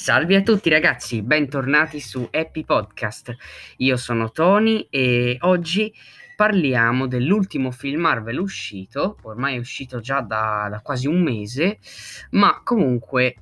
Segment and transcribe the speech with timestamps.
[0.00, 3.36] Salve a tutti ragazzi, bentornati su Happy Podcast.
[3.76, 5.92] Io sono Tony e oggi
[6.34, 11.80] parliamo dell'ultimo film Marvel uscito, ormai è uscito già da, da quasi un mese,
[12.30, 13.36] ma comunque eh,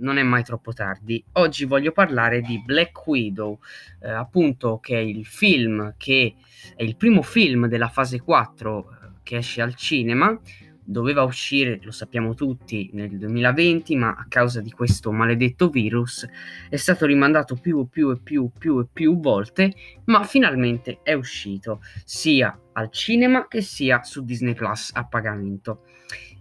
[0.00, 1.24] non è mai troppo tardi.
[1.32, 3.58] Oggi voglio parlare di Black Widow,
[4.02, 6.34] eh, appunto che è il film che
[6.76, 10.38] è il primo film della fase 4 eh, che esce al cinema
[10.84, 16.28] doveva uscire, lo sappiamo tutti, nel 2020, ma a causa di questo maledetto virus
[16.68, 19.74] è stato rimandato più e più e più, più e più volte,
[20.06, 25.84] ma finalmente è uscito sia al cinema che sia su Disney Plus a pagamento.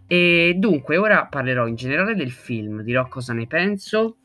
[0.07, 4.17] E dunque, ora parlerò in generale del film, dirò cosa ne penso.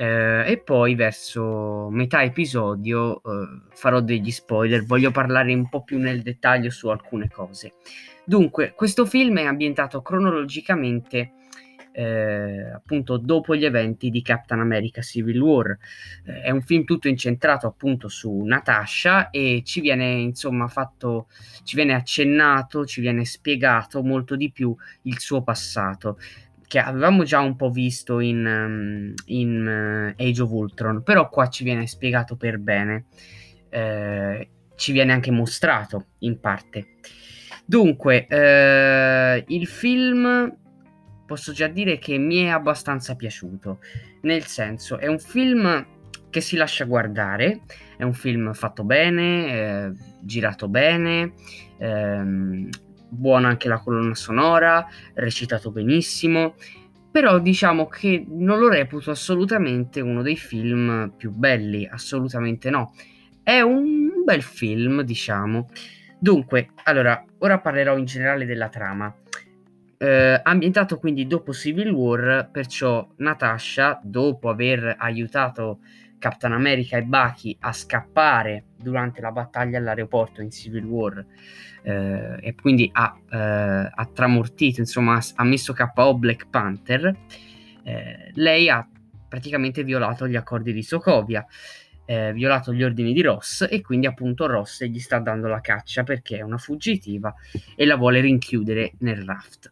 [0.00, 5.98] Eh, e poi verso metà episodio eh, farò degli spoiler, voglio parlare un po' più
[5.98, 7.72] nel dettaglio su alcune cose.
[8.24, 11.32] Dunque, questo film è ambientato cronologicamente
[11.90, 15.76] eh, appunto dopo gli eventi di Captain America Civil War.
[16.24, 21.26] Eh, è un film tutto incentrato appunto su Natasha e ci viene insomma fatto,
[21.64, 26.18] ci viene accennato, ci viene spiegato molto di più il suo passato
[26.68, 31.48] che avevamo già un po' visto in, um, in uh, Age of Ultron, però qua
[31.48, 33.06] ci viene spiegato per bene,
[33.70, 36.88] eh, ci viene anche mostrato in parte.
[37.64, 40.56] Dunque, eh, il film
[41.26, 43.80] posso già dire che mi è abbastanza piaciuto,
[44.22, 45.86] nel senso è un film
[46.30, 47.62] che si lascia guardare,
[47.96, 51.32] è un film fatto bene, eh, girato bene,
[51.78, 52.68] ehm,
[53.08, 56.54] buona anche la colonna sonora, recitato benissimo,
[57.10, 62.92] però diciamo che non lo reputo assolutamente uno dei film più belli, assolutamente no.
[63.42, 65.68] È un bel film, diciamo.
[66.18, 69.14] Dunque, allora, ora parlerò in generale della trama.
[69.96, 75.80] Eh, ambientato quindi dopo Civil War, perciò Natasha, dopo aver aiutato
[76.18, 81.24] Captain America e Bucky a scappare durante la battaglia all'aeroporto in Civil War
[81.82, 87.16] eh, e quindi ha, eh, ha, tramortito, insomma, ha, messo KO Black Panther,
[87.84, 88.86] eh, lei ha
[89.28, 91.46] praticamente violato gli accordi di Sokovia
[92.10, 96.04] eh, violato gli ordini di Ross e quindi appunto Ross gli sta dando la caccia
[96.04, 97.34] perché è una fuggitiva
[97.76, 99.70] e la vuole rinchiudere nel raft.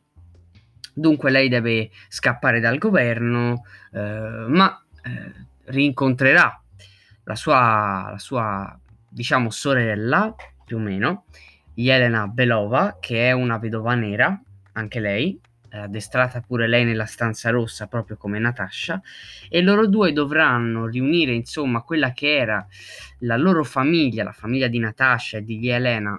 [0.92, 6.60] Dunque lei deve scappare dal governo, eh, ma eh, rincontrerà
[7.24, 8.78] la sua, la sua,
[9.08, 10.34] diciamo, sorella,
[10.64, 11.24] più o meno,
[11.74, 14.40] Jelena Belova, che è una vedova nera,
[14.72, 15.38] anche lei,
[15.70, 19.00] addestrata pure lei nella stanza rossa, proprio come Natasha,
[19.48, 22.66] e loro due dovranno riunire insomma quella che era
[23.20, 26.18] la loro famiglia, la famiglia di Natasha e di Elena,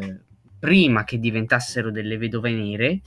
[0.00, 0.20] eh,
[0.58, 3.00] prima che diventassero delle vedove nere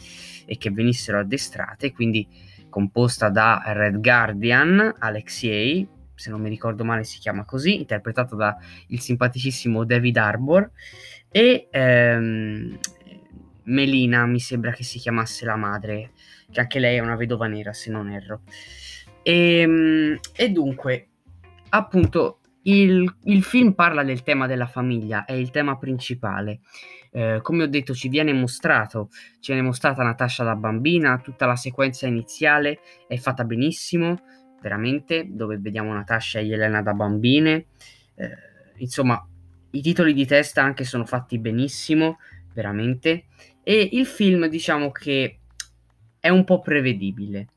[0.45, 2.27] e che venissero addestrate, quindi
[2.71, 8.57] composta da Red Guardian, Alexei, se non mi ricordo male si chiama così, interpretato da
[8.87, 10.71] il simpaticissimo David Arbor,
[11.29, 12.79] e ehm,
[13.63, 16.11] Melina, mi sembra che si chiamasse la madre,
[16.51, 18.41] che anche lei è una vedova nera, se non erro.
[19.21, 21.07] E, ehm, e dunque,
[21.69, 26.61] appunto, il, il, film parla del tema della famiglia, è il tema principale.
[27.11, 31.55] Eh, come ho detto, ci viene mostrato, ci viene mostrata Natasha da bambina, tutta la
[31.55, 34.21] sequenza iniziale è fatta benissimo,
[34.61, 37.65] veramente, dove vediamo Natasha e Elena da bambine.
[38.15, 38.29] Eh,
[38.77, 39.25] insomma,
[39.71, 42.19] i titoli di testa anche sono fatti benissimo,
[42.53, 43.25] veramente.
[43.63, 45.39] E il film, diciamo che
[46.19, 47.47] è un po' prevedibile.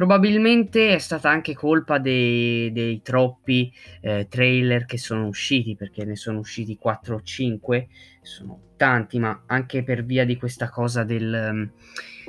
[0.00, 6.16] Probabilmente è stata anche colpa dei, dei troppi eh, trailer che sono usciti, perché ne
[6.16, 7.88] sono usciti 4 o 5,
[8.22, 11.70] sono tanti, ma anche per via di questa cosa del,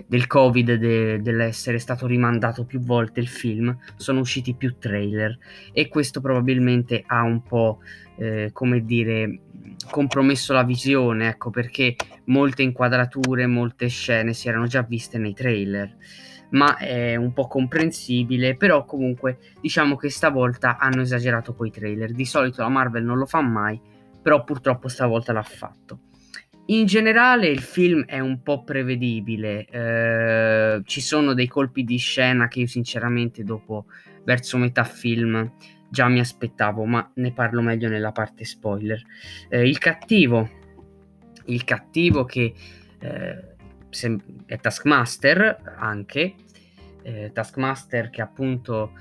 [0.06, 5.38] del Covid, de, dell'essere stato rimandato più volte il film, sono usciti più trailer.
[5.72, 7.80] E questo probabilmente ha un po',
[8.18, 9.40] eh, come dire,
[9.90, 11.96] compromesso la visione, ecco perché
[12.26, 15.96] molte inquadrature, molte scene si erano già viste nei trailer,
[16.52, 22.26] ma è un po' comprensibile, però comunque diciamo che stavolta hanno esagerato coi trailer, di
[22.26, 23.80] solito la Marvel non lo fa mai,
[24.22, 26.00] però purtroppo stavolta l'ha fatto.
[26.68, 32.48] In generale il film è un po' prevedibile, eh, ci sono dei colpi di scena
[32.48, 33.86] che io sinceramente dopo
[34.24, 35.52] verso metà film
[35.90, 39.02] già mi aspettavo, ma ne parlo meglio nella parte spoiler.
[39.50, 40.50] Eh, il cattivo,
[41.46, 42.54] il cattivo che
[43.00, 43.51] eh,
[44.46, 46.36] è Taskmaster anche,
[47.04, 48.94] eh, Taskmaster che appunto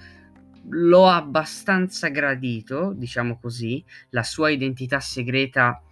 [0.69, 5.83] l'ho abbastanza gradito, diciamo così, la sua identità segreta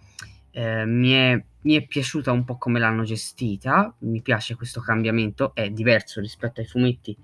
[0.51, 5.53] eh, mi, è, mi è piaciuta un po' come l'hanno gestita, mi piace questo cambiamento,
[5.55, 7.17] è diverso rispetto ai fumetti,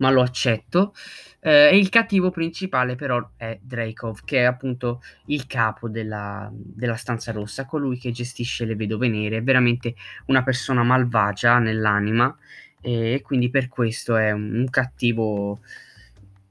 [0.00, 0.92] ma lo accetto.
[1.40, 6.96] Eh, e il cattivo principale però è Dreykov, che è appunto il capo della, della
[6.96, 9.94] stanza rossa, colui che gestisce le vedove nere, è veramente
[10.26, 12.36] una persona malvagia nell'anima
[12.82, 15.60] e quindi per questo è un, un cattivo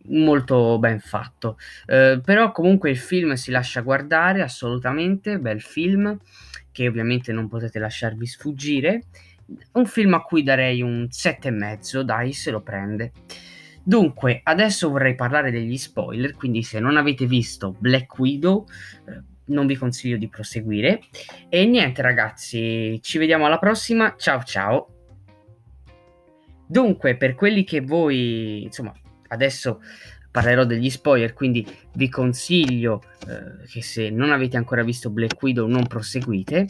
[0.10, 1.58] molto ben fatto.
[1.86, 6.18] Eh, però comunque il film si lascia guardare assolutamente, bel film
[6.72, 9.04] che ovviamente non potete lasciarvi sfuggire.
[9.74, 13.12] Un film a cui darei un 7,5, dai, se lo prende.
[13.84, 18.66] Dunque, adesso vorrei parlare degli spoiler, quindi se non avete visto Black Widow,
[19.08, 21.02] eh, non vi consiglio di proseguire.
[21.50, 24.94] E niente ragazzi, ci vediamo alla prossima, ciao ciao!
[26.68, 28.94] Dunque, per quelli che voi, insomma,
[29.30, 29.82] adesso
[30.30, 35.68] parlerò degli spoiler, quindi vi consiglio eh, che se non avete ancora visto Black Widow
[35.68, 36.68] non proseguite,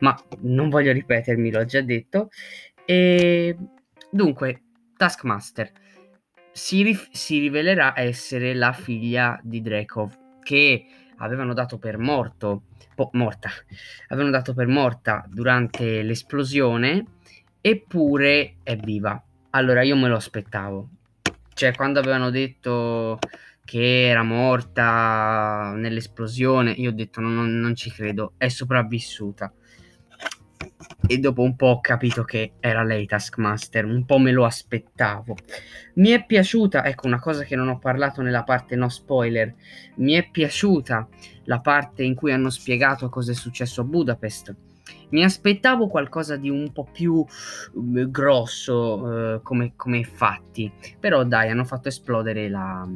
[0.00, 2.28] ma non voglio ripetermi, l'ho già detto.
[2.84, 3.56] E
[4.10, 4.62] dunque,
[4.96, 5.72] Taskmaster
[6.58, 10.84] si, rif- si rivelerà essere la figlia di Drekov, che
[11.18, 12.64] avevano dato per morto,
[12.96, 13.48] po- morta,
[14.08, 17.04] avevano dato per morta durante l'esplosione,
[17.60, 19.22] eppure è viva.
[19.50, 20.88] Allora io me lo aspettavo.
[21.54, 23.18] Cioè, quando avevano detto
[23.64, 29.52] che era morta nell'esplosione, io ho detto non, non ci credo, è sopravvissuta
[31.06, 35.36] e dopo un po' ho capito che era lei Taskmaster, un po' me lo aspettavo.
[35.94, 39.54] Mi è piaciuta, ecco una cosa che non ho parlato nella parte no spoiler,
[39.96, 41.08] mi è piaciuta
[41.44, 44.54] la parte in cui hanno spiegato cosa è successo a Budapest.
[45.10, 50.70] Mi aspettavo qualcosa di un po' più uh, grosso uh, come, come fatti,
[51.00, 52.86] però dai, hanno fatto esplodere la,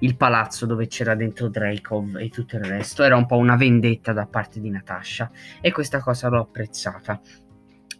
[0.00, 3.02] il palazzo dove c'era dentro Dreykov e tutto il resto.
[3.02, 5.30] Era un po' una vendetta da parte di Natasha
[5.60, 7.20] e questa cosa l'ho apprezzata.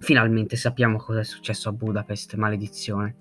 [0.01, 3.17] Finalmente sappiamo cosa è successo a Budapest, maledizione.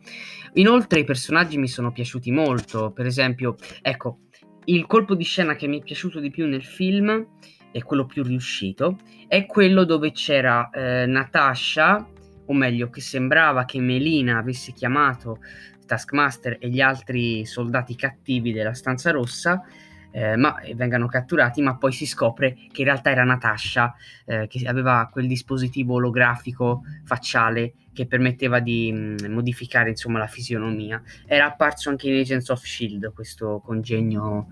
[0.53, 4.19] Inoltre i personaggi mi sono piaciuti molto, per esempio, ecco,
[4.65, 7.25] il colpo di scena che mi è piaciuto di più nel film,
[7.71, 8.97] e quello più riuscito,
[9.27, 12.07] è quello dove c'era eh, Natasha,
[12.45, 15.39] o meglio, che sembrava che Melina avesse chiamato
[15.87, 19.63] Taskmaster e gli altri soldati cattivi della stanza rossa,
[20.11, 23.95] eh, ma vengano catturati, ma poi si scopre che in realtà era Natasha,
[24.25, 30.27] eh, che aveva quel dispositivo olografico facciale che permetteva di mh, mm, modificare insomma la
[30.27, 31.01] fisionomia.
[31.25, 34.49] Era apparso anche in Agents of Shield questo congegno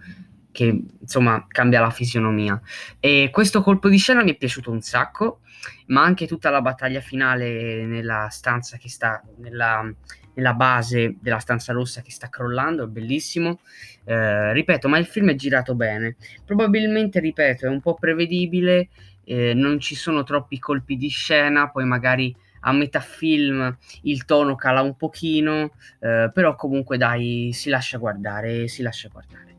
[0.51, 2.59] che insomma cambia la fisionomia.
[2.99, 5.41] E questo colpo di scena mi è piaciuto un sacco,
[5.87, 9.93] ma anche tutta la battaglia finale nella stanza che sta nella
[10.35, 13.59] nella base della stanza rossa che sta crollando, è bellissimo.
[14.03, 16.15] Eh, ripeto, ma il film è girato bene.
[16.45, 18.89] Probabilmente, ripeto, è un po' prevedibile,
[19.23, 22.35] eh, non ci sono troppi colpi di scena, poi magari
[22.67, 28.67] a metà film il tono cala un pochino, eh, però comunque dai, si lascia guardare,
[28.67, 29.55] si lascia guardare.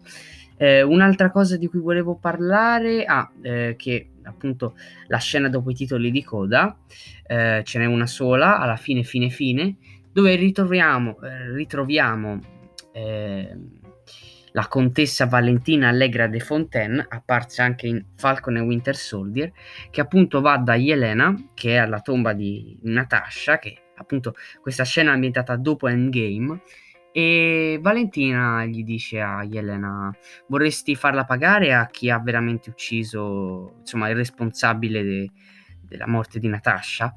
[0.59, 4.75] Eh, un'altra cosa di cui volevo parlare, ah, eh, che appunto
[5.07, 6.77] la scena dopo i titoli di coda,
[7.27, 9.77] eh, ce n'è una sola, alla fine, fine, fine,
[10.17, 12.39] dove ritroviamo, eh, ritroviamo
[12.93, 13.55] eh,
[14.53, 19.53] la contessa Valentina Allegra de Fontaine, apparsa anche in Falcon e Winter Soldier,
[19.91, 25.11] che appunto va da Yelena, che è alla tomba di Natasha, che appunto questa scena
[25.11, 26.63] è ambientata dopo Endgame,
[27.13, 30.11] e Valentina gli dice a Yelena:
[30.47, 35.31] Vorresti farla pagare a chi ha veramente ucciso, insomma, il responsabile de-
[35.83, 37.15] della morte di Natasha?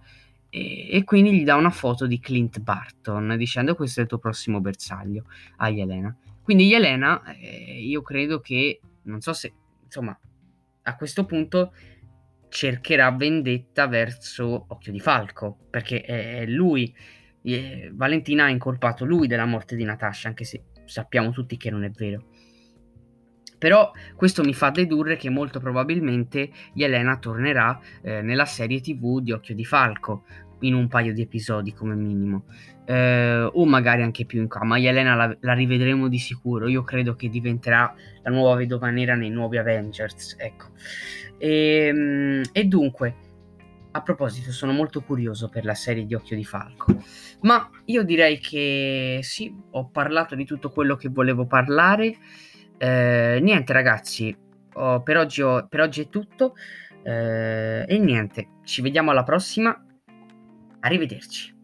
[0.50, 4.18] E, e, quindi gli dà una foto di Clint Barton dicendo questo è il tuo
[4.18, 5.26] prossimo bersaglio
[5.58, 6.16] a Yelena.
[6.42, 9.54] Quindi Yelena, eh, io credo che, non so se,
[9.84, 10.18] insomma,
[10.84, 11.74] a questo punto
[12.50, 16.94] cercherà vendetta verso Occhio di Falco, perché è lui,
[17.44, 21.84] eh, Valentina ha incolpato lui della morte di Natasha, anche se sappiamo tutti che non
[21.84, 22.29] è vero.
[23.60, 29.34] Però questo mi fa dedurre che molto probabilmente Yelena tornerà eh, nella serie TV di
[29.34, 30.24] Occhio di Falco,
[30.62, 32.46] in un paio di episodi come minimo,
[32.86, 34.64] eh, o magari anche più in qua.
[34.64, 36.68] Ma Yelena la, la, rivedremo di sicuro.
[36.68, 40.36] Io credo che diventerà la nuova vedova nera nei nuovi Avengers.
[40.40, 40.68] Ecco.
[41.38, 43.16] E, ehm, e dunque,
[43.92, 46.96] a proposito, sono molto curioso per la serie di Occhio di Falco.
[47.42, 52.18] Ma io direi che sì, ho parlato di tutto quello che volevo parlare.
[52.80, 54.34] Eh, niente ragazzi,
[54.74, 56.56] oh, per, oggi ho, per, oggi è tutto.
[57.04, 59.78] Eh, e niente, ci vediamo alla prossima.
[60.80, 61.59] Arrivederci.